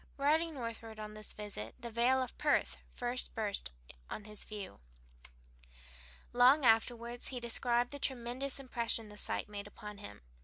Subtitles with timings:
[0.17, 3.69] Riding northward on this visit the vale of Perth first burst
[4.09, 4.79] on his view.
[6.33, 10.21] Long afterward he described the tremendous impression this sight made upon him.